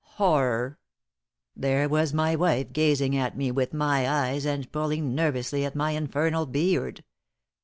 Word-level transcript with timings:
Horror! 0.17 0.79
There 1.55 1.87
was 1.87 2.11
my 2.11 2.35
wife 2.35 2.73
gazing 2.73 3.15
at 3.15 3.37
me 3.37 3.51
with 3.51 3.71
my 3.71 4.09
eyes 4.09 4.47
and 4.47 4.71
pulling 4.71 5.13
nervously 5.13 5.63
at 5.63 5.75
my 5.75 5.91
infernal 5.91 6.47
beard. 6.47 7.03